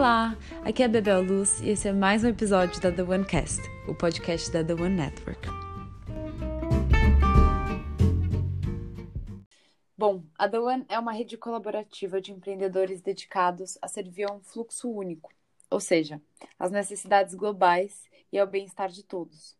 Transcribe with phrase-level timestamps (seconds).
[0.00, 0.34] Olá,
[0.64, 3.60] aqui é a Bebel Luz e esse é mais um episódio da The One Cast,
[3.86, 5.46] o podcast da The One Network.
[9.98, 14.40] Bom, a The One é uma rede colaborativa de empreendedores dedicados a servir a um
[14.40, 15.30] fluxo único,
[15.70, 16.18] ou seja,
[16.58, 19.54] às necessidades globais e ao bem-estar de todos.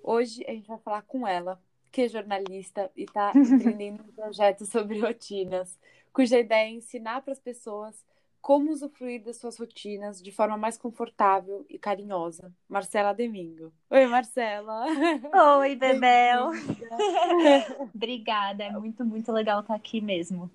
[0.00, 1.60] Hoje a gente vai falar com ela,
[1.90, 5.76] que é jornalista e está empreendendo um projeto sobre rotinas,
[6.12, 8.06] cuja ideia é ensinar para as pessoas
[8.46, 12.54] como usufruir das suas rotinas de forma mais confortável e carinhosa.
[12.68, 13.72] Marcela Domingo.
[13.90, 14.84] Oi, Marcela.
[15.58, 16.50] Oi, Bebel.
[17.92, 20.48] Obrigada, é muito, muito legal estar aqui mesmo.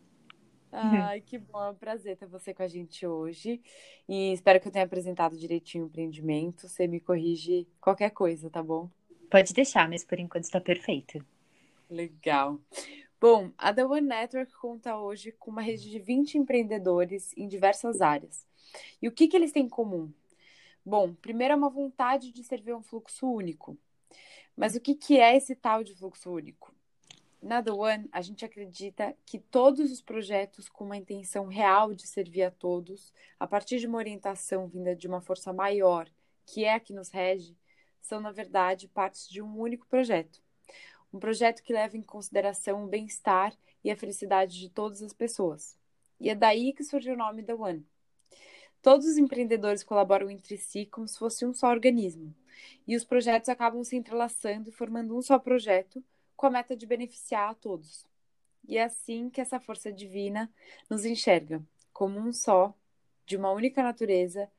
[0.72, 3.62] Ai, que bom, é um prazer ter você com a gente hoje.
[4.08, 6.70] E espero que eu tenha apresentado direitinho o empreendimento.
[6.70, 8.90] Você me corrige qualquer coisa, tá bom?
[9.30, 11.22] Pode deixar, mas por enquanto está perfeito.
[11.90, 12.58] Legal.
[13.22, 18.02] Bom, a The One Network conta hoje com uma rede de 20 empreendedores em diversas
[18.02, 18.48] áreas.
[19.00, 20.12] E o que, que eles têm em comum?
[20.84, 23.78] Bom, primeiro é uma vontade de servir um fluxo único.
[24.58, 26.74] Mas o que, que é esse tal de fluxo único?
[27.40, 32.08] Na The One, a gente acredita que todos os projetos com uma intenção real de
[32.08, 36.10] servir a todos, a partir de uma orientação vinda de uma força maior,
[36.44, 37.56] que é a que nos rege,
[38.02, 40.42] são, na verdade, partes de um único projeto
[41.14, 45.78] um projeto que leva em consideração o bem-estar e a felicidade de todas as pessoas.
[46.20, 47.86] E é daí que surgiu o nome da One.
[48.82, 52.34] Todos os empreendedores colaboram entre si como se fosse um só organismo,
[52.88, 56.04] e os projetos acabam se entrelaçando e formando um só projeto
[56.36, 58.06] com a meta de beneficiar a todos.
[58.68, 60.52] E é assim que essa força divina
[60.90, 62.74] nos enxerga como um só,
[63.26, 64.50] de uma única natureza,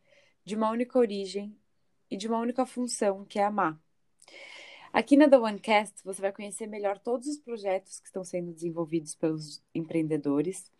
[0.45, 1.57] de uma única origem
[2.11, 3.79] e de uma única função, que é amar.
[4.93, 9.15] Aqui na The OneCast você vai conhecer melhor todos os projetos que estão sendo desenvolvidos
[9.15, 10.71] pelos empreendedores.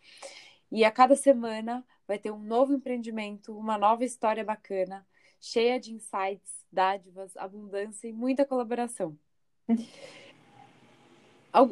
[0.71, 5.03] E a cada semana vai ter um novo empreendimento, uma nova história bacana,
[5.41, 9.17] cheia de insights, dádivas, abundância e muita colaboração.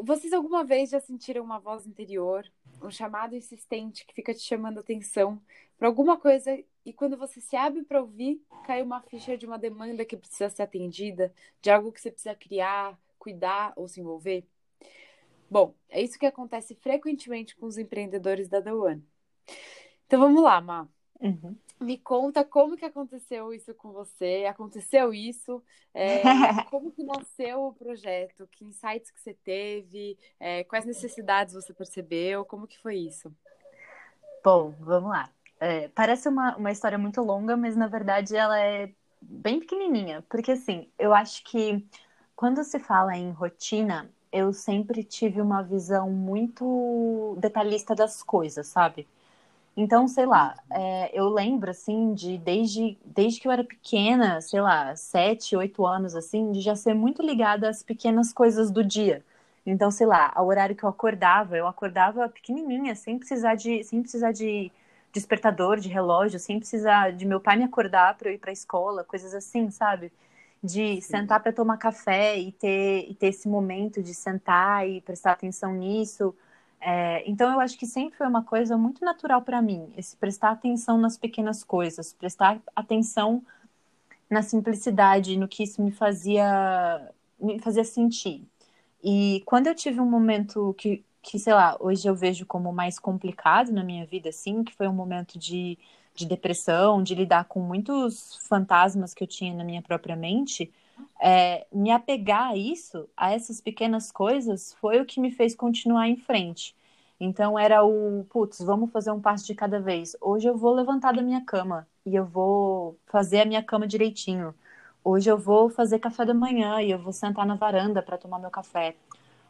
[0.03, 2.43] Vocês alguma vez já sentiram uma voz interior,
[2.81, 5.39] um chamado insistente que fica te chamando atenção
[5.77, 9.59] para alguma coisa e quando você se abre para ouvir, cai uma ficha de uma
[9.59, 14.43] demanda que precisa ser atendida, de algo que você precisa criar, cuidar ou se envolver?
[15.49, 19.03] Bom, é isso que acontece frequentemente com os empreendedores da The One.
[20.07, 20.87] Então vamos lá, Má.
[21.19, 21.55] Uhum.
[21.79, 26.21] Me conta como que aconteceu isso com você, aconteceu isso, é,
[26.69, 32.43] como que nasceu o projeto, que insights que você teve, é, quais necessidades você percebeu,
[32.43, 33.31] como que foi isso?
[34.43, 35.29] Bom, vamos lá.
[35.61, 38.91] É, parece uma, uma história muito longa, mas na verdade ela é
[39.21, 40.23] bem pequenininha.
[40.29, 41.85] Porque assim, eu acho que
[42.35, 49.07] quando se fala em rotina, eu sempre tive uma visão muito detalhista das coisas, sabe?
[49.77, 54.61] Então, sei lá, é, eu lembro, assim, de desde, desde que eu era pequena, sei
[54.61, 59.23] lá, sete, oito anos, assim, de já ser muito ligada às pequenas coisas do dia.
[59.65, 64.01] Então, sei lá, ao horário que eu acordava, eu acordava pequenininha, sem precisar de, sem
[64.01, 64.71] precisar de
[65.11, 68.53] despertador, de relógio, sem precisar de meu pai me acordar para eu ir para a
[68.53, 70.11] escola, coisas assim, sabe?
[70.63, 75.31] De sentar para tomar café e ter, e ter esse momento de sentar e prestar
[75.33, 76.35] atenção nisso.
[76.79, 80.51] É, então eu acho que sempre foi uma coisa muito natural para mim, esse prestar
[80.51, 83.43] atenção nas pequenas coisas, prestar atenção
[84.29, 88.43] na simplicidade, no que isso me fazia me fazia sentir.
[89.03, 92.99] E quando eu tive um momento que que, sei lá, hoje eu vejo como mais
[92.99, 95.77] complicado na minha vida, assim, que foi um momento de,
[96.15, 100.71] de depressão, de lidar com muitos fantasmas que eu tinha na minha própria mente,
[101.21, 106.07] é, me apegar a isso, a essas pequenas coisas, foi o que me fez continuar
[106.07, 106.75] em frente.
[107.19, 110.15] Então era o, putz, vamos fazer um passo de cada vez.
[110.19, 114.55] Hoje eu vou levantar da minha cama e eu vou fazer a minha cama direitinho.
[115.03, 118.39] Hoje eu vou fazer café da manhã e eu vou sentar na varanda para tomar
[118.39, 118.95] meu café.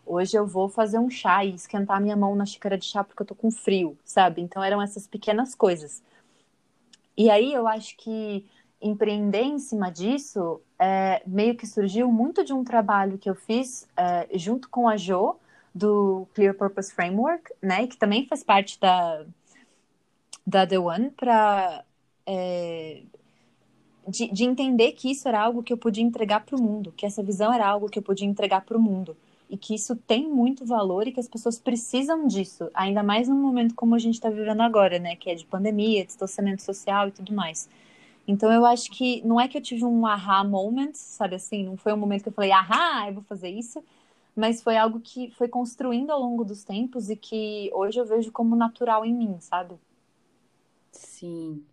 [0.06, 3.22] Hoje eu vou fazer um chá e esquentar minha mão na xícara de chá porque
[3.22, 4.42] eu tô com frio, sabe?
[4.42, 6.02] Então eram essas pequenas coisas.
[7.16, 8.46] E aí eu acho que
[8.82, 13.88] empreender em cima disso é, meio que surgiu muito de um trabalho que eu fiz
[13.96, 15.36] é, junto com a Jo,
[15.74, 17.88] do Clear Purpose Framework, né?
[17.88, 19.26] Que também faz parte da,
[20.46, 21.86] da The One, para
[22.26, 23.04] é,
[24.08, 27.06] de, de entender que isso era algo que eu podia entregar para o mundo, que
[27.06, 29.16] essa visão era algo que eu podia entregar para o mundo
[29.52, 33.36] e que isso tem muito valor e que as pessoas precisam disso, ainda mais num
[33.36, 35.18] momento como a gente está vivendo agora, né?
[35.18, 37.70] Que é de pandemia, distanciamento social e tudo mais.
[38.26, 41.66] Então eu acho que não é que eu tive um aha moment, sabe assim?
[41.66, 43.84] Não foi um momento que eu falei, ahá, eu vou fazer isso,
[44.34, 48.32] mas foi algo que foi construindo ao longo dos tempos e que hoje eu vejo
[48.32, 49.76] como natural em mim, sabe?
[50.94, 51.66] Sim.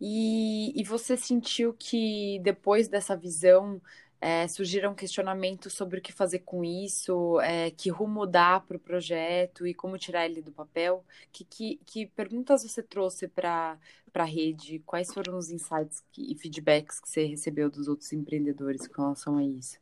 [0.00, 3.80] E, e você sentiu que depois dessa visão
[4.26, 8.80] é, surgiram questionamentos sobre o que fazer com isso, é, que rumo dar para o
[8.80, 11.04] projeto e como tirar ele do papel?
[11.30, 13.78] Que, que, que perguntas você trouxe para
[14.12, 14.82] a rede?
[14.84, 19.36] Quais foram os insights que, e feedbacks que você recebeu dos outros empreendedores com relação
[19.36, 19.78] a isso?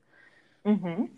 [0.62, 1.08] Uhum.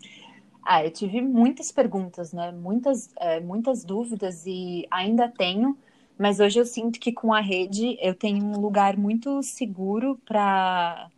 [0.63, 2.53] Ah, eu tive muitas perguntas, né?
[2.53, 5.77] Muitas, é, muitas dúvidas e ainda tenho,
[6.17, 11.11] mas hoje eu sinto que com a rede eu tenho um lugar muito seguro para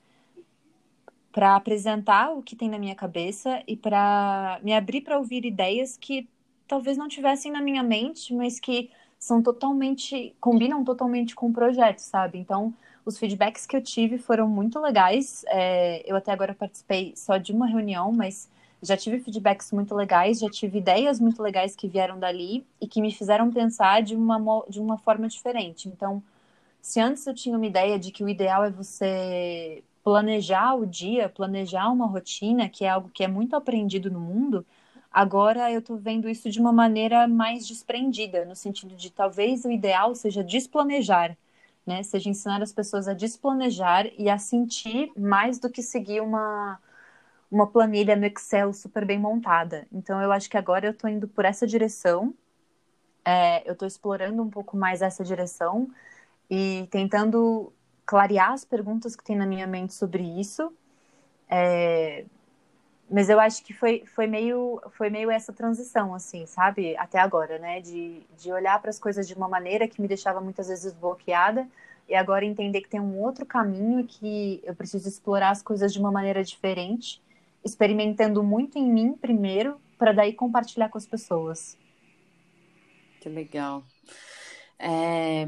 [1.32, 5.98] para apresentar o que tem na minha cabeça e para me abrir para ouvir ideias
[5.98, 6.28] que
[6.68, 8.90] talvez não tivessem na minha mente, mas que
[9.20, 12.38] são totalmente combinam totalmente com o projeto, sabe?
[12.40, 12.74] Então,
[13.06, 15.44] os feedbacks que eu tive foram muito legais.
[15.48, 18.50] É, eu até agora participei só de uma reunião, mas
[18.82, 23.02] já tive feedbacks muito legais, já tive ideias muito legais que vieram dali e que
[23.02, 25.90] me fizeram pensar de uma, de uma forma diferente.
[25.90, 26.24] Então,
[26.82, 31.30] se antes eu tinha uma ideia de que o ideal é você planejar o dia,
[31.30, 34.66] planejar uma rotina, que é algo que é muito aprendido no mundo,
[35.12, 39.72] agora eu estou vendo isso de uma maneira mais desprendida, no sentido de talvez o
[39.72, 41.38] ideal seja desplanejar,
[41.86, 42.04] né?
[42.04, 46.80] Seja ensinar as pessoas a desplanejar e a sentir mais do que seguir uma
[47.52, 49.88] uma planilha no Excel super bem montada.
[49.92, 52.34] Então, eu acho que agora eu estou indo por essa direção.
[53.26, 55.90] É, eu estou explorando um pouco mais essa direção
[56.50, 57.74] e tentando
[58.10, 60.74] clarear as perguntas que tem na minha mente sobre isso.
[61.48, 62.26] É,
[63.08, 66.98] mas eu acho que foi, foi, meio, foi meio essa transição, assim, sabe?
[66.98, 67.80] Até agora, né?
[67.82, 71.68] De, de olhar para as coisas de uma maneira que me deixava muitas vezes bloqueada
[72.08, 76.00] e agora entender que tem um outro caminho que eu preciso explorar as coisas de
[76.00, 77.22] uma maneira diferente
[77.64, 81.78] experimentando muito em mim primeiro, para daí compartilhar com as pessoas.
[83.22, 83.84] Que legal.
[84.80, 85.46] É,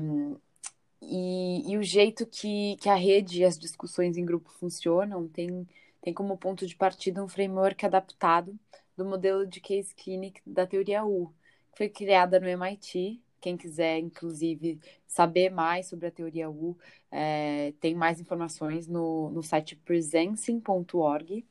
[1.01, 5.67] e, e, o jeito que, que a rede e as discussões em grupo funcionam tem,
[6.01, 8.57] tem como ponto de partida um framework adaptado
[8.95, 11.33] do modelo de case clinic da teoria U,
[11.71, 13.21] que foi criada no MIT.
[13.39, 16.77] Quem quiser, inclusive, saber mais sobre a teoria U,
[17.09, 21.43] é, tem mais informações no, no site presencing.org.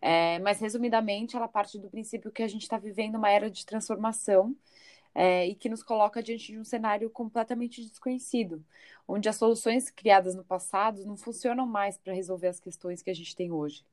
[0.00, 3.66] É, mas, resumidamente, ela parte do princípio que a gente está vivendo uma era de
[3.66, 4.56] transformação
[5.18, 8.64] é, e que nos coloca diante de um cenário completamente desconhecido,
[9.06, 13.14] onde as soluções criadas no passado não funcionam mais para resolver as questões que a
[13.14, 13.84] gente tem hoje.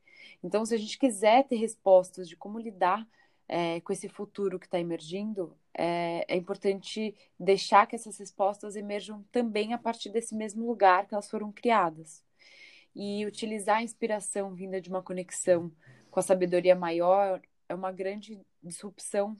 [0.44, 3.07] Então, se a gente quiser ter respostas de como lidar
[3.48, 9.25] é, com esse futuro que está emergindo, é, é, importante deixar que essas respostas emerjam
[9.31, 12.24] também a partir desse mesmo lugar que elas foram criadas.
[12.95, 15.72] E utilizar a inspiração vinda de uma conexão
[16.12, 19.36] com a sabedoria maior é uma grande disrupção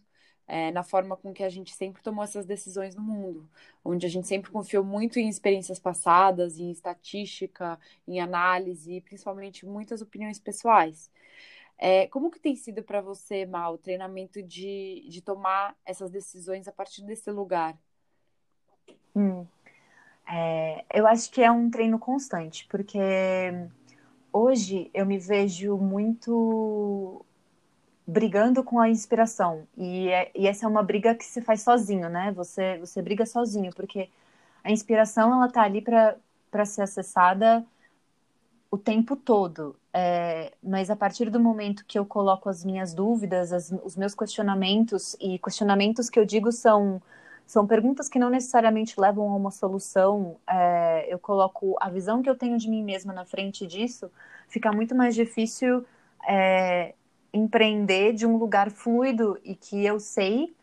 [0.48, 3.50] é, na forma com que a gente sempre tomou essas decisões no mundo,
[3.84, 10.02] onde a gente sempre confiou muito em experiências passadas, em estatística, em análise, principalmente muitas
[10.02, 11.10] opiniões pessoais.
[11.78, 16.68] É, como que tem sido para você, Mal, o treinamento de, de tomar essas decisões
[16.68, 17.78] a partir desse lugar?
[19.16, 19.46] Hum.
[20.28, 23.00] É, eu acho que é um treino constante, porque
[24.32, 27.26] hoje eu me vejo muito
[28.08, 29.68] brigando com a inspiração.
[29.78, 32.32] E, é, e, essa é uma briga que se faz sozinho, né?
[32.34, 34.10] Você, você briga sozinho, porque
[34.64, 37.66] a inspiração ela tá ali para ser acessada
[38.70, 39.76] o tempo todo.
[39.94, 44.14] É, mas a partir do momento que eu coloco as minhas dúvidas, as, os meus
[44.14, 47.02] questionamentos, e questionamentos que eu digo são
[47.48, 50.38] são perguntas que não necessariamente levam a uma solução.
[50.50, 54.12] É, eu coloco a visão que eu tenho de mim mesma na frente disso,
[54.48, 55.86] fica muito mais difícil
[56.28, 56.96] é,
[57.36, 60.56] empreender de um lugar fluido e que eu sei,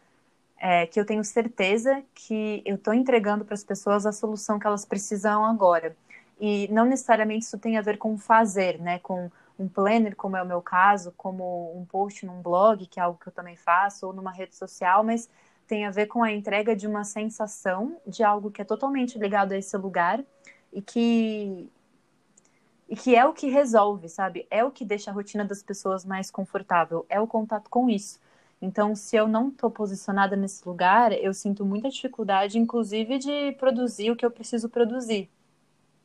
[0.59, 4.67] é, que eu tenho certeza que eu estou entregando para as pessoas a solução que
[4.67, 5.95] elas precisam agora.
[6.41, 8.99] E não necessariamente isso tem a ver com fazer, né?
[9.01, 13.03] Com um planner, como é o meu caso, como um post num blog, que é
[13.03, 15.29] algo que eu também faço, ou numa rede social, mas
[15.69, 19.53] tem a ver com a entrega de uma sensação de algo que é totalmente ligado
[19.53, 20.25] a esse lugar
[20.73, 21.71] e que
[22.93, 24.47] e que é o que resolve, sabe?
[24.51, 28.21] É o que deixa a rotina das pessoas mais confortável, é o contato com isso.
[28.61, 34.11] Então, se eu não estou posicionada nesse lugar, eu sinto muita dificuldade, inclusive, de produzir
[34.11, 35.31] o que eu preciso produzir.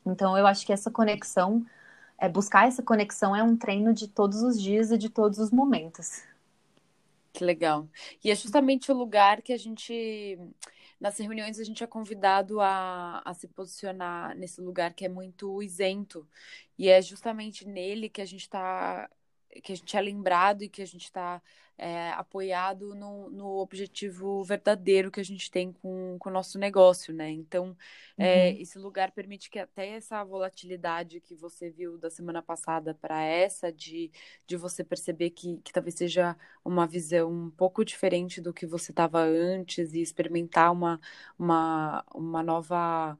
[0.06, 1.62] Então, eu acho que essa conexão,
[2.16, 5.50] é, buscar essa conexão é um treino de todos os dias e de todos os
[5.50, 6.22] momentos.
[7.34, 7.86] Que legal.
[8.24, 10.38] E é justamente o lugar que a gente,
[11.00, 15.62] nas reuniões, a gente é convidado a, a se posicionar nesse lugar que é muito
[15.62, 16.28] isento.
[16.78, 19.08] E é justamente nele que a gente está
[19.62, 21.40] que a gente é lembrado e que a gente está
[21.78, 27.14] é, apoiado no, no objetivo verdadeiro que a gente tem com, com o nosso negócio,
[27.14, 27.30] né?
[27.30, 27.76] Então,
[28.18, 28.56] é, uhum.
[28.60, 33.72] esse lugar permite que até essa volatilidade que você viu da semana passada para essa,
[33.72, 34.10] de,
[34.44, 38.90] de você perceber que, que talvez seja uma visão um pouco diferente do que você
[38.90, 41.00] estava antes e experimentar uma,
[41.38, 43.16] uma, uma nova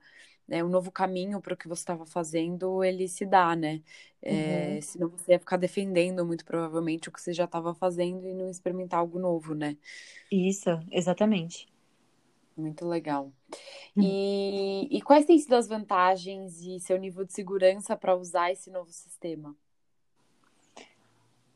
[0.48, 3.82] né, um novo caminho para o que você estava fazendo, ele se dá, né?
[4.22, 4.82] É, uhum.
[4.82, 8.48] Senão você ia ficar defendendo muito provavelmente o que você já estava fazendo e não
[8.48, 9.76] experimentar algo novo, né?
[10.32, 11.68] Isso, exatamente.
[12.56, 13.30] Muito legal.
[13.94, 14.02] Uhum.
[14.02, 18.70] E, e quais têm sido as vantagens e seu nível de segurança para usar esse
[18.70, 19.54] novo sistema?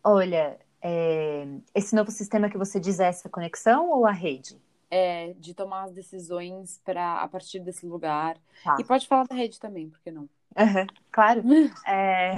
[0.04, 4.60] Olha, é, esse novo sistema que você diz é essa conexão ou a rede?
[4.92, 8.36] É, de tomar as decisões para a partir desse lugar.
[8.62, 8.76] Tá.
[8.78, 10.28] E pode falar da rede também, por que não?
[10.54, 11.42] Uhum, claro.
[11.88, 12.34] é...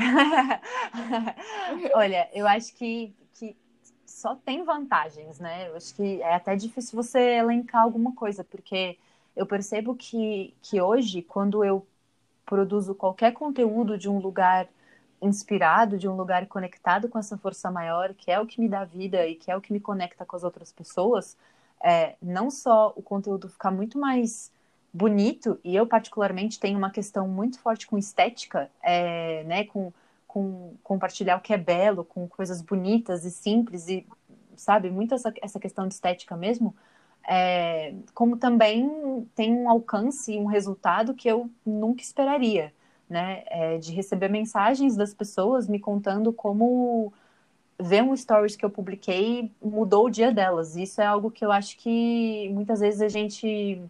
[1.95, 3.57] Olha, eu acho que, que
[4.07, 5.69] só tem vantagens, né?
[5.69, 8.97] Eu acho que é até difícil você elencar alguma coisa, porque
[9.35, 11.85] eu percebo que, que hoje, quando eu
[12.47, 14.69] produzo qualquer conteúdo de um lugar
[15.21, 18.85] inspirado, de um lugar conectado com essa força maior, que é o que me dá
[18.85, 21.37] vida e que é o que me conecta com as outras pessoas,
[21.85, 24.51] é, não só o conteúdo ficar muito mais
[24.91, 29.93] bonito, e eu particularmente tenho uma questão muito forte com estética, é, né, com,
[30.27, 34.07] com compartilhar o que é belo, com coisas bonitas e simples, e
[34.57, 36.75] sabe, muito essa, essa questão de estética mesmo,
[37.29, 42.73] é, como também tem um alcance e um resultado que eu nunca esperaria,
[43.11, 47.13] né, é, de receber mensagens das pessoas me contando como
[47.79, 50.77] ver um stories que eu publiquei mudou o dia delas.
[50.77, 53.81] Isso é algo que eu acho que muitas vezes a gente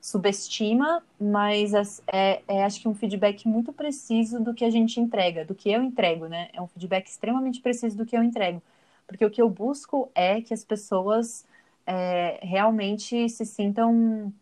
[0.00, 5.44] subestima, mas é, é, acho que um feedback muito preciso do que a gente entrega,
[5.44, 6.48] do que eu entrego, né?
[6.52, 8.62] É um feedback extremamente preciso do que eu entrego.
[9.06, 11.44] Porque o que eu busco é que as pessoas
[11.86, 14.32] é, realmente se sintam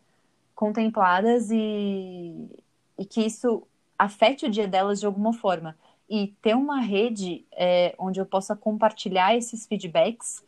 [0.55, 2.49] contempladas e,
[2.99, 3.63] e que isso
[3.99, 5.77] afete o dia delas de alguma forma
[6.09, 10.43] e ter uma rede é, onde eu possa compartilhar esses feedbacks,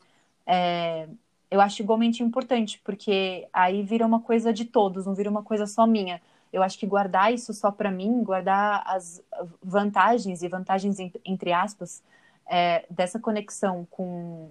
[0.46, 1.08] é,
[1.50, 5.66] eu acho igualmente importante, porque aí vira uma coisa de todos, não vira uma coisa
[5.66, 6.20] só minha.
[6.52, 9.22] Eu acho que guardar isso só para mim, guardar as
[9.62, 12.02] vantagens e vantagens entre aspas
[12.48, 14.50] é, dessa conexão com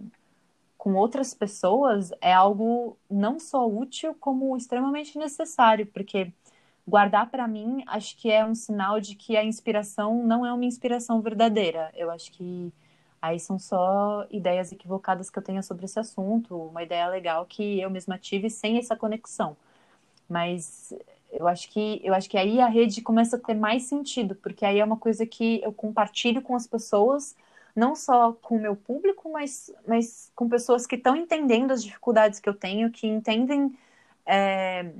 [0.79, 6.31] com outras pessoas é algo não só útil como extremamente necessário, porque
[6.87, 10.65] guardar para mim, acho que é um sinal de que a inspiração não é uma
[10.65, 11.91] inspiração verdadeira.
[11.95, 12.73] Eu acho que
[13.21, 17.79] aí são só ideias equivocadas que eu tenho sobre esse assunto, uma ideia legal que
[17.79, 19.55] eu mesma tive sem essa conexão.
[20.27, 20.93] Mas
[21.31, 24.65] eu acho que eu acho que aí a rede começa a ter mais sentido, porque
[24.65, 27.35] aí é uma coisa que eu compartilho com as pessoas,
[27.75, 32.39] não só com o meu público, mas, mas com pessoas que estão entendendo as dificuldades
[32.39, 33.73] que eu tenho, que entendem
[34.25, 34.91] é,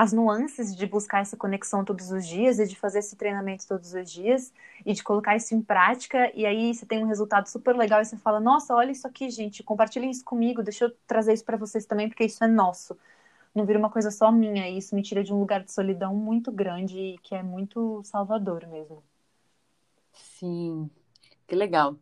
[0.00, 3.92] as nuances de buscar essa conexão todos os dias e de fazer esse treinamento todos
[3.94, 4.52] os dias
[4.86, 8.04] e de colocar isso em prática e aí você tem um resultado super legal e
[8.04, 11.56] você fala, nossa, olha isso aqui, gente, compartilhem isso comigo, deixa eu trazer isso para
[11.56, 12.96] vocês também porque isso é nosso.
[13.54, 16.14] Não vira uma coisa só minha e isso me tira de um lugar de solidão
[16.14, 19.02] muito grande e que é muito salvador mesmo.
[20.12, 20.90] Sim,
[21.46, 21.98] que legal.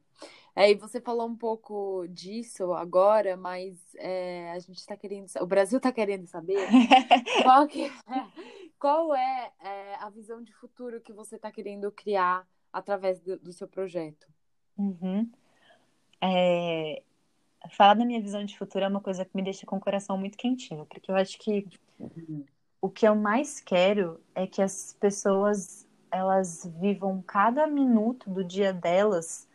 [0.56, 5.46] É, e você falou um pouco disso agora, mas é, a gente está querendo, o
[5.46, 6.56] Brasil está querendo saber
[7.44, 7.92] qual, que,
[8.78, 13.52] qual é, é, a visão de futuro que você está querendo criar através do, do
[13.52, 14.26] seu projeto.
[14.78, 15.30] Uhum.
[16.22, 17.02] É,
[17.72, 20.16] falar da minha visão de futuro é uma coisa que me deixa com o coração
[20.16, 21.66] muito quentinho, porque eu acho que
[22.00, 22.46] uhum.
[22.80, 28.72] o que eu mais quero é que as pessoas elas vivam cada minuto do dia
[28.72, 29.46] delas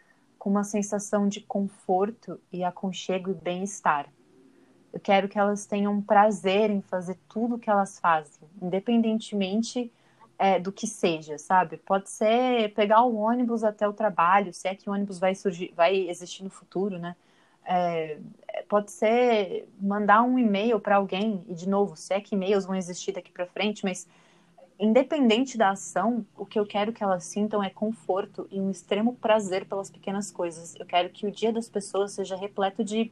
[0.42, 4.12] com uma sensação de conforto e aconchego e bem-estar.
[4.92, 9.94] Eu quero que elas tenham prazer em fazer tudo o que elas fazem, independentemente
[10.40, 11.78] é, do que seja, sabe?
[11.78, 15.72] Pode ser pegar o ônibus até o trabalho, se é que o ônibus vai surgir,
[15.76, 17.16] vai existir no futuro, né?
[17.64, 18.18] É,
[18.68, 22.74] pode ser mandar um e-mail para alguém e de novo, se é que e-mails vão
[22.76, 24.08] existir daqui para frente, mas
[24.82, 29.14] independente da ação, o que eu quero que elas sintam é conforto e um extremo
[29.14, 30.76] prazer pelas pequenas coisas.
[30.76, 33.12] Eu quero que o dia das pessoas seja repleto de,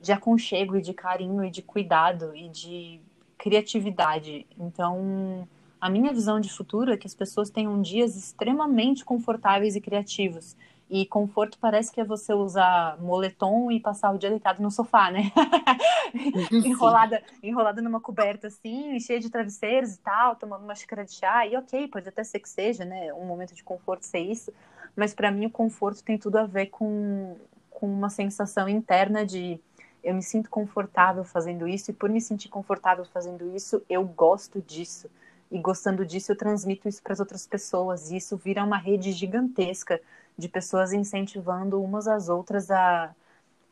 [0.00, 3.00] de aconchego e de carinho e de cuidado e de
[3.38, 4.46] criatividade.
[4.58, 5.48] Então,
[5.80, 10.54] a minha visão de futuro é que as pessoas tenham dias extremamente confortáveis e criativos
[10.92, 15.10] e conforto parece que é você usar moletom e passar o dia deitado no sofá,
[15.10, 15.32] né?
[16.52, 21.46] enrolada, enrolada numa coberta assim, cheia de travesseiros e tal, tomando uma xícara de chá.
[21.46, 23.10] E ok, pode até ser que seja, né?
[23.14, 24.52] Um momento de conforto ser isso.
[24.94, 27.38] mas para mim o conforto tem tudo a ver com,
[27.70, 29.58] com uma sensação interna de
[30.04, 34.60] eu me sinto confortável fazendo isso e por me sentir confortável fazendo isso, eu gosto
[34.60, 35.08] disso.
[35.50, 38.10] E gostando disso, eu transmito isso para as outras pessoas.
[38.10, 39.98] E isso vira uma rede gigantesca
[40.36, 43.14] de pessoas incentivando umas às outras a,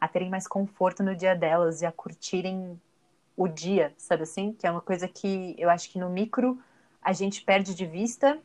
[0.01, 2.81] a terem mais conforto no dia delas e a curtirem
[3.37, 4.53] o dia, sabe assim?
[4.53, 6.59] Que é uma coisa que eu acho que no micro
[7.03, 8.39] a gente perde de vista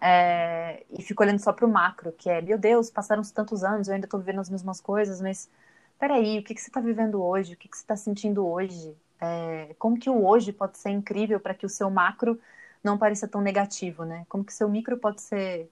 [0.00, 3.88] é, e fica olhando só para o macro, que é, meu Deus, passaram tantos anos,
[3.88, 5.48] eu ainda estou vivendo as mesmas coisas, mas
[5.98, 7.54] peraí, o que, que você está vivendo hoje?
[7.54, 8.96] O que, que você está sentindo hoje?
[9.20, 12.38] É, como que o hoje pode ser incrível para que o seu macro
[12.82, 14.26] não pareça tão negativo, né?
[14.28, 15.70] Como que o seu micro pode ser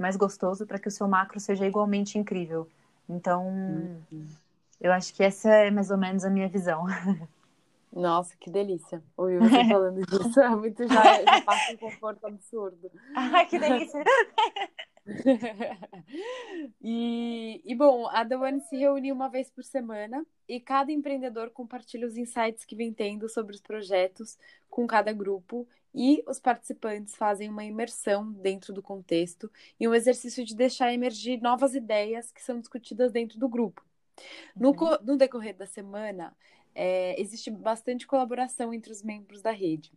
[0.00, 2.66] mais gostoso para que o seu macro seja igualmente incrível?
[3.08, 4.26] Então, uhum.
[4.80, 6.86] eu acho que essa é mais ou menos a minha visão.
[7.92, 9.02] Nossa, que delícia.
[9.16, 12.90] Ouvir você falando disso é muito já, já passa um conforto absurdo.
[13.16, 14.04] Ai, que delícia.
[16.80, 21.50] e, e, bom, a The One se reúne uma vez por semana e cada empreendedor
[21.50, 24.38] compartilha os insights que vem tendo sobre os projetos
[24.68, 30.44] com cada grupo e os participantes fazem uma imersão dentro do contexto e um exercício
[30.44, 33.84] de deixar emergir novas ideias que são discutidas dentro do grupo.
[34.54, 34.98] No, uhum.
[35.02, 36.36] no decorrer da semana,
[36.74, 39.92] é, existe bastante colaboração entre os membros da rede.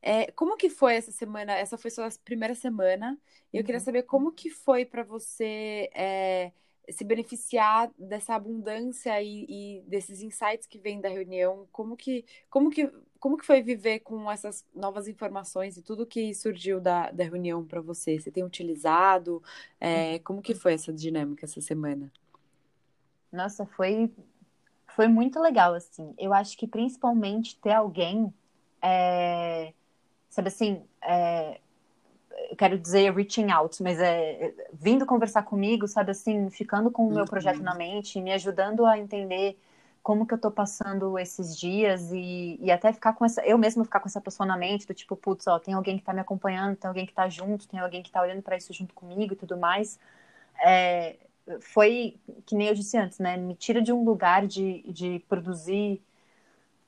[0.00, 1.52] É, como que foi essa semana?
[1.52, 3.18] Essa foi sua primeira semana.
[3.52, 3.66] E eu uhum.
[3.66, 6.52] queria saber como que foi para você é,
[6.90, 11.66] se beneficiar dessa abundância e, e, desses insights que vêm da reunião.
[11.70, 16.34] Como que, como que, como que foi viver com essas novas informações e tudo que
[16.34, 18.18] surgiu da, da reunião para você?
[18.18, 19.42] Você tem utilizado?
[19.80, 22.12] É, como que foi essa dinâmica essa semana?
[23.30, 24.10] Nossa, foi
[24.94, 26.14] foi muito legal, assim.
[26.18, 28.32] Eu acho que principalmente ter alguém,
[28.82, 29.72] é,
[30.28, 31.60] sabe assim, é,
[32.50, 37.12] eu quero dizer reaching out, mas é vindo conversar comigo, sabe assim, ficando com o
[37.12, 37.64] meu projeto uhum.
[37.64, 39.58] na mente, me ajudando a entender
[40.02, 43.84] como que eu tô passando esses dias e, e até ficar com essa, eu mesma
[43.84, 46.20] ficar com essa pessoa na mente, do tipo, putz, ó, tem alguém que tá me
[46.20, 49.34] acompanhando, tem alguém que tá junto, tem alguém que tá olhando para isso junto comigo
[49.34, 49.98] e tudo mais.
[50.64, 51.16] É,
[51.60, 53.36] foi, que nem eu disse antes, né?
[53.36, 56.02] Me tira de um lugar de, de produzir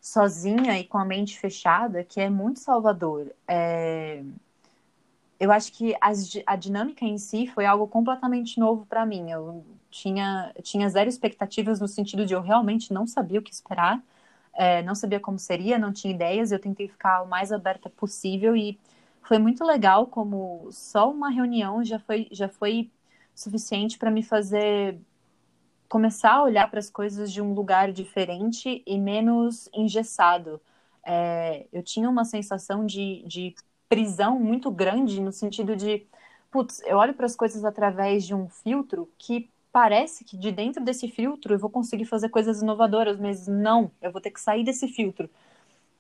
[0.00, 3.32] sozinha e com a mente fechada, que é muito salvador.
[3.48, 4.22] É...
[5.38, 9.30] Eu acho que as, a dinâmica em si foi algo completamente novo para mim.
[9.30, 14.02] Eu tinha, tinha zero expectativas no sentido de eu realmente não sabia o que esperar,
[14.54, 16.52] é, não sabia como seria, não tinha ideias.
[16.52, 18.78] Eu tentei ficar o mais aberta possível e
[19.22, 22.90] foi muito legal como só uma reunião já foi, já foi
[23.34, 24.98] suficiente para me fazer
[25.88, 30.60] começar a olhar para as coisas de um lugar diferente e menos engessado.
[31.04, 33.54] É, eu tinha uma sensação de, de
[33.88, 36.06] prisão muito grande no sentido de,
[36.50, 40.84] putz, eu olho para as coisas através de um filtro que parece que de dentro
[40.84, 44.64] desse filtro eu vou conseguir fazer coisas inovadoras, mas não, eu vou ter que sair
[44.64, 45.28] desse filtro.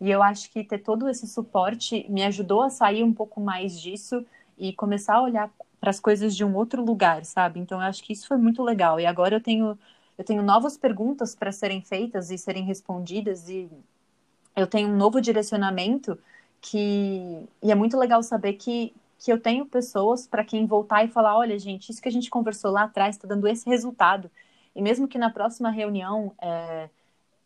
[0.00, 3.80] E eu acho que ter todo esse suporte me ajudou a sair um pouco mais
[3.80, 4.24] disso
[4.58, 7.60] e começar a olhar para as coisas de um outro lugar, sabe?
[7.60, 8.98] Então eu acho que isso foi muito legal.
[9.00, 9.78] E agora eu tenho
[10.16, 13.68] eu tenho novas perguntas para serem feitas e serem respondidas e
[14.56, 16.18] eu tenho um novo direcionamento
[16.64, 21.08] que e é muito legal saber que que eu tenho pessoas para quem voltar e
[21.08, 24.30] falar, olha gente, isso que a gente conversou lá atrás está dando esse resultado.
[24.76, 26.90] E mesmo que na próxima reunião é,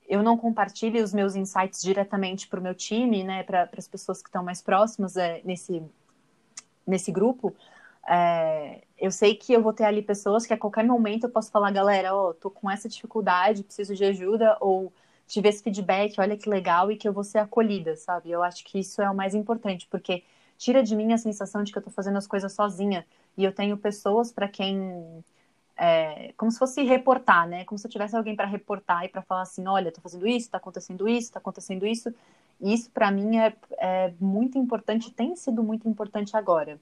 [0.09, 4.21] eu não compartilhe os meus insights diretamente para o meu time, né, para as pessoas
[4.21, 5.83] que estão mais próximas é, nesse
[6.87, 7.55] nesse grupo,
[8.09, 11.51] é, eu sei que eu vou ter ali pessoas que a qualquer momento eu posso
[11.51, 14.91] falar, galera, ó, oh, tô com essa dificuldade, preciso de ajuda, ou
[15.29, 18.31] tive esse feedback, olha que legal, e que eu vou ser acolhida, sabe?
[18.31, 20.25] Eu acho que isso é o mais importante, porque
[20.57, 23.53] tira de mim a sensação de que eu tô fazendo as coisas sozinha, e eu
[23.53, 25.25] tenho pessoas para quem.
[25.77, 27.65] É, como se fosse reportar, né?
[27.65, 30.51] Como se eu tivesse alguém para reportar e para falar assim: olha, tô fazendo isso,
[30.51, 32.13] tá acontecendo isso, tá acontecendo isso.
[32.61, 36.81] E isso, para mim, é, é muito importante, tem sido muito importante agora.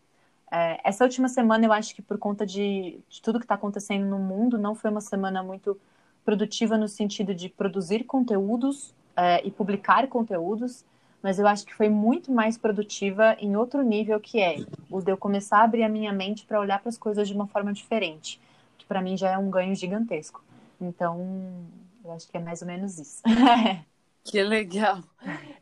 [0.50, 4.06] É, essa última semana, eu acho que por conta de, de tudo que está acontecendo
[4.06, 5.78] no mundo, não foi uma semana muito
[6.26, 10.84] produtiva no sentido de produzir conteúdos é, e publicar conteúdos,
[11.22, 14.56] mas eu acho que foi muito mais produtiva em outro nível que é
[14.90, 17.34] o de eu começar a abrir a minha mente para olhar para as coisas de
[17.34, 18.40] uma forma diferente,
[18.76, 20.44] que para mim já é um ganho gigantesco.
[20.80, 21.64] Então,
[22.04, 23.22] eu acho que é mais ou menos isso.
[24.28, 25.04] Que legal.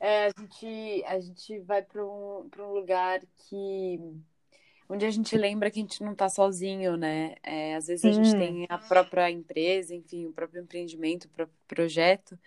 [0.01, 4.01] É, a, gente, a gente vai para um, um lugar que
[4.89, 7.35] onde a gente lembra que a gente não está sozinho, né?
[7.43, 8.09] É, às vezes Sim.
[8.09, 12.39] a gente tem a própria empresa, enfim, o próprio empreendimento, o próprio projeto,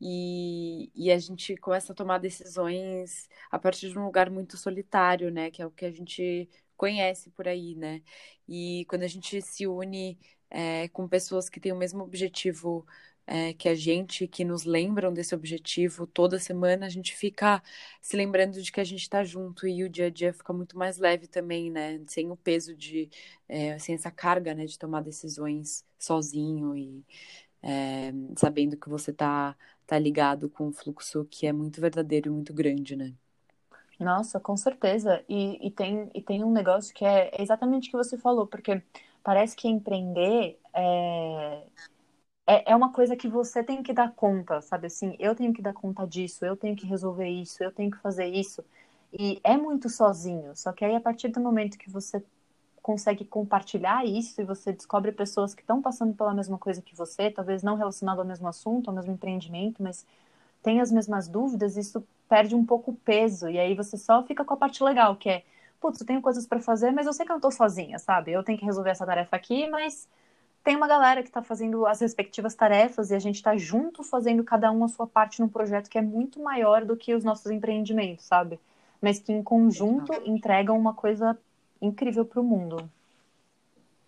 [0.00, 5.30] e, e a gente começa a tomar decisões a partir de um lugar muito solitário,
[5.30, 5.50] né?
[5.50, 8.02] Que é o que a gente conhece por aí, né?
[8.48, 10.18] E quando a gente se une
[10.50, 12.86] é, com pessoas que têm o mesmo objetivo
[13.26, 17.62] é, que a gente, que nos lembram desse objetivo toda semana, a gente fica
[18.00, 20.78] se lembrando de que a gente está junto e o dia a dia fica muito
[20.78, 22.00] mais leve também, né?
[22.06, 23.10] Sem o peso de,
[23.48, 27.04] é, sem essa carga, né, de tomar decisões sozinho e
[27.62, 32.32] é, sabendo que você tá, tá ligado com um fluxo que é muito verdadeiro e
[32.32, 33.12] muito grande, né?
[33.98, 35.24] Nossa, com certeza.
[35.28, 38.82] E, e, tem, e tem um negócio que é exatamente o que você falou, porque
[39.22, 41.62] parece que empreender é,
[42.46, 45.16] é, é uma coisa que você tem que dar conta, sabe assim?
[45.18, 48.26] Eu tenho que dar conta disso, eu tenho que resolver isso, eu tenho que fazer
[48.26, 48.64] isso.
[49.12, 50.54] E é muito sozinho.
[50.56, 52.22] Só que aí, a partir do momento que você
[52.82, 57.30] consegue compartilhar isso e você descobre pessoas que estão passando pela mesma coisa que você,
[57.30, 60.06] talvez não relacionado ao mesmo assunto, ao mesmo empreendimento, mas
[60.62, 63.48] tem as mesmas dúvidas, isso perde um pouco o peso.
[63.48, 65.44] E aí você só fica com a parte legal, que é,
[65.80, 68.32] putz, eu tenho coisas para fazer, mas eu sei que eu não tô sozinha, sabe?
[68.32, 70.08] Eu tenho que resolver essa tarefa aqui, mas
[70.66, 74.42] tem uma galera que está fazendo as respectivas tarefas e a gente está junto fazendo
[74.42, 77.52] cada um a sua parte num projeto que é muito maior do que os nossos
[77.52, 78.58] empreendimentos, sabe?
[79.00, 81.38] Mas que em conjunto entregam uma coisa
[81.80, 82.90] incrível para o mundo.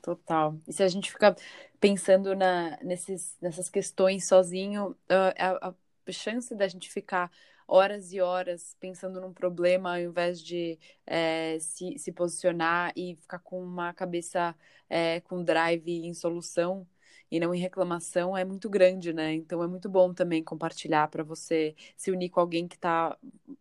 [0.02, 0.56] Total.
[0.66, 1.36] E se a gente ficar
[1.78, 7.30] pensando na, nesses, nessas questões sozinho, a, a, a chance da gente ficar
[7.68, 13.38] horas e horas pensando num problema ao invés de é, se, se posicionar e ficar
[13.40, 14.56] com uma cabeça
[14.88, 16.86] é, com drive em solução
[17.30, 19.34] e não em reclamação é muito grande, né?
[19.34, 23.16] Então é muito bom também compartilhar para você se unir com alguém que está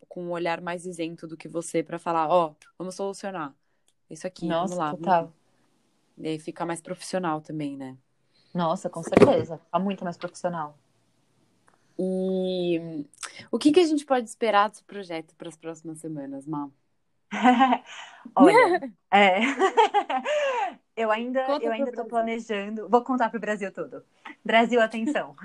[0.08, 3.54] com um olhar mais isento do que você para falar, ó, oh, vamos solucionar
[4.10, 4.92] isso aqui, Nossa, vamos lá.
[4.92, 5.22] Total.
[5.24, 5.36] Vamos...
[6.18, 7.98] E aí fica mais profissional também, né?
[8.54, 9.58] Nossa, com certeza.
[9.58, 10.78] Fica muito mais profissional.
[12.00, 13.06] E
[13.52, 16.72] o que, que a gente pode esperar desse projeto para as próximas semanas, Mal?
[18.36, 19.40] Olha, é...
[20.96, 22.88] eu ainda Conta eu ainda estou planejando.
[22.90, 24.04] Vou contar para o Brasil todo.
[24.44, 25.36] Brasil, atenção.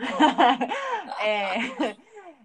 [1.21, 1.97] é...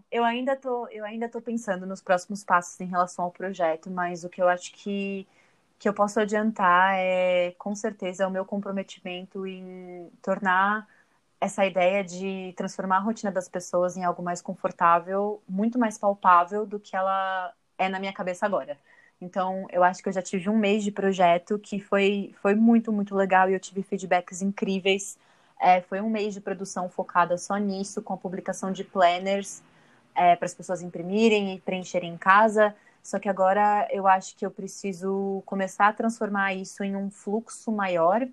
[0.10, 4.23] Eu ainda tô eu ainda tô pensando nos próximos passos em relação ao projeto, mas
[4.23, 5.27] o que eu acho que
[5.79, 10.88] que eu posso adiantar é com certeza o meu comprometimento em tornar
[11.39, 16.65] essa ideia de transformar a rotina das pessoas em algo mais confortável, muito mais palpável
[16.65, 18.78] do que ela é na minha cabeça agora.
[19.21, 22.91] Então, eu acho que eu já tive um mês de projeto que foi, foi muito,
[22.91, 25.17] muito legal e eu tive feedbacks incríveis.
[25.60, 29.63] É, foi um mês de produção focada só nisso, com a publicação de planners
[30.15, 32.76] é, para as pessoas imprimirem e preencherem em casa.
[33.02, 37.71] Só que agora eu acho que eu preciso começar a transformar isso em um fluxo
[37.71, 38.28] maior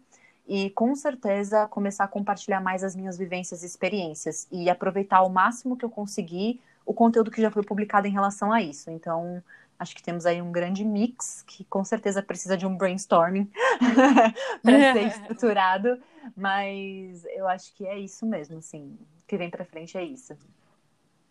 [0.46, 5.30] e com certeza começar a compartilhar mais as minhas vivências e experiências e aproveitar ao
[5.30, 8.90] máximo que eu conseguir o conteúdo que já foi publicado em relação a isso.
[8.90, 9.42] Então,
[9.78, 13.50] acho que temos aí um grande mix que com certeza precisa de um brainstorming
[14.62, 15.98] para ser estruturado,
[16.36, 20.36] mas eu acho que é isso mesmo, assim, o que vem para frente é isso.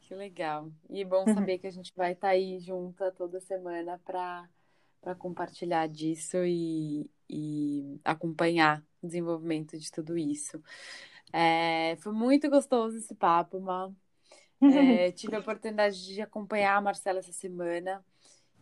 [0.02, 0.70] Que legal.
[0.90, 1.34] E bom uhum.
[1.34, 4.48] saber que a gente vai estar tá aí junta toda semana para
[5.02, 10.62] para compartilhar disso e, e acompanhar o desenvolvimento de tudo isso.
[11.32, 13.92] É, foi muito gostoso esse papo, Má.
[14.62, 18.04] É, tive a oportunidade de acompanhar a Marcela essa semana.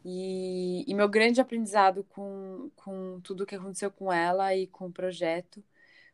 [0.03, 4.91] E, e, meu grande aprendizado com, com tudo que aconteceu com ela e com o
[4.91, 5.63] projeto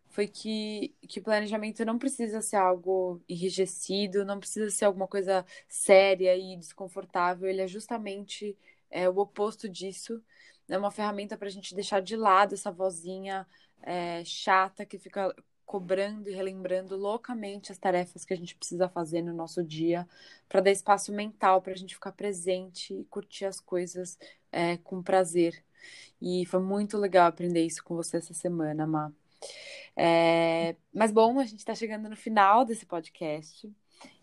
[0.10, 5.46] foi que, que o planejamento não precisa ser algo enrijecido, não precisa ser alguma coisa
[5.68, 8.58] séria e desconfortável, ele é justamente
[8.90, 10.22] é, o oposto disso.
[10.70, 13.48] É uma ferramenta para a gente deixar de lado essa vozinha
[13.82, 15.34] é, chata que fica
[15.68, 20.08] cobrando e relembrando loucamente as tarefas que a gente precisa fazer no nosso dia,
[20.48, 24.18] para dar espaço mental para a gente ficar presente e curtir as coisas
[24.50, 25.62] é, com prazer.
[26.22, 29.12] E foi muito legal aprender isso com você essa semana, Má.
[29.96, 33.70] É, mas bom, a gente está chegando no final desse podcast.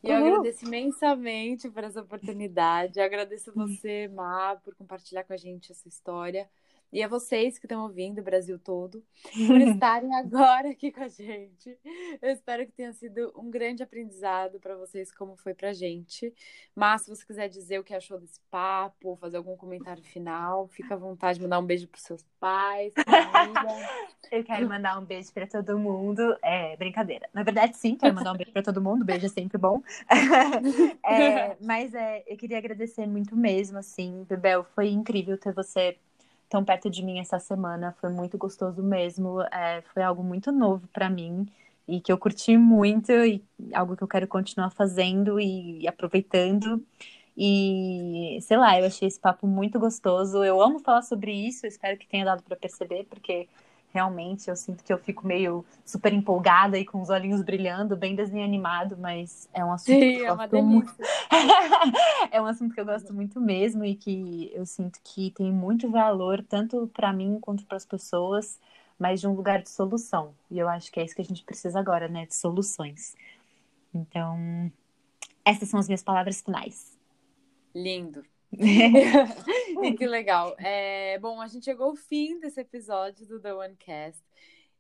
[0.03, 2.99] E eu agradeço imensamente por essa oportunidade.
[2.99, 6.49] Eu agradeço você, Má, por compartilhar com a gente essa história
[6.95, 9.03] e a vocês que estão ouvindo, o Brasil todo,
[9.33, 11.77] por estarem agora aqui com a gente.
[12.23, 16.33] Eu espero que tenha sido um grande aprendizado para vocês, como foi para a gente.
[16.73, 20.95] Mas se você quiser dizer o que achou desse papo, fazer algum comentário final, fica
[20.95, 22.95] à vontade de mandar um beijo para seus pais,
[24.31, 26.37] Eu quero mandar um beijo para todo mundo.
[26.43, 27.29] É brincadeira.
[27.33, 29.05] Na verdade, sim, quero mandar um beijo para todo mundo.
[29.05, 29.83] Beijo é sempre bom.
[31.05, 34.65] É, mas é, eu queria agradecer muito mesmo, assim, Bebel.
[34.75, 35.97] Foi incrível ter você
[36.49, 37.95] tão perto de mim essa semana.
[38.01, 39.41] Foi muito gostoso mesmo.
[39.43, 41.47] É, foi algo muito novo para mim
[41.87, 46.85] e que eu curti muito e algo que eu quero continuar fazendo e aproveitando.
[47.37, 50.45] E, sei lá, eu achei esse papo muito gostoso.
[50.45, 53.49] Eu amo falar sobre isso, espero que tenha dado para perceber, porque
[53.95, 58.17] realmente eu sinto que eu fico meio super empolgada e com os olhinhos brilhando, bem
[58.17, 60.93] desenho animado, mas é um assunto Sim, que é eu uma gosto muito.
[62.31, 65.91] é um assunto que eu gosto muito mesmo e que eu sinto que tem muito
[65.91, 68.59] valor tanto para mim quanto para as pessoas,
[68.99, 70.35] mas de um lugar de solução.
[70.51, 73.15] E eu acho que é isso que a gente precisa agora, né, de soluções.
[73.95, 74.73] Então,
[75.45, 76.99] essas são as minhas palavras finais.
[77.75, 78.25] Lindo.
[79.83, 80.55] e que legal.
[80.59, 84.23] É, bom, a gente chegou ao fim desse episódio do The One Cast.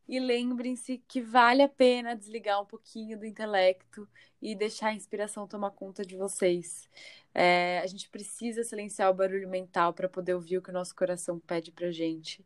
[0.06, 4.06] E lembrem-se que vale a pena desligar um pouquinho do intelecto
[4.40, 6.88] e deixar a inspiração tomar conta de vocês.
[7.34, 10.94] É, a gente precisa silenciar o barulho mental para poder ouvir o que o nosso
[10.94, 12.44] coração pede pra gente.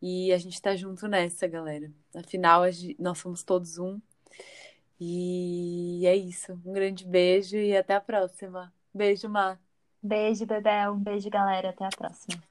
[0.00, 1.92] E a gente tá junto nessa, galera.
[2.14, 2.62] Afinal,
[2.98, 4.00] nós somos todos um.
[5.00, 6.52] E é isso.
[6.64, 8.72] Um grande beijo e até a próxima.
[8.94, 9.69] Beijo, Mar.
[10.02, 10.92] Beijo, Bebel.
[10.94, 11.70] Um beijo, galera.
[11.70, 12.42] Até a próxima.